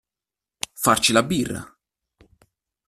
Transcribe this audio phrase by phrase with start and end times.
[0.83, 1.61] Farci la birra.